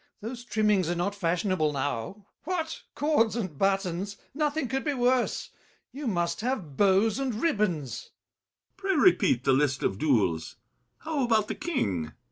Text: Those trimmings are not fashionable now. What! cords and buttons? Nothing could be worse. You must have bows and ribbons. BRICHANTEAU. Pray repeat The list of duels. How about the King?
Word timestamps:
Those 0.19 0.43
trimmings 0.43 0.89
are 0.89 0.95
not 0.95 1.13
fashionable 1.13 1.71
now. 1.73 2.25
What! 2.45 2.81
cords 2.95 3.35
and 3.35 3.55
buttons? 3.55 4.17
Nothing 4.33 4.67
could 4.67 4.83
be 4.83 4.95
worse. 4.95 5.51
You 5.91 6.07
must 6.07 6.41
have 6.41 6.75
bows 6.75 7.19
and 7.19 7.35
ribbons. 7.35 8.09
BRICHANTEAU. 8.77 8.77
Pray 8.77 8.95
repeat 8.95 9.43
The 9.43 9.53
list 9.53 9.83
of 9.83 9.99
duels. 9.99 10.55
How 11.01 11.23
about 11.23 11.49
the 11.49 11.53
King? 11.55 12.13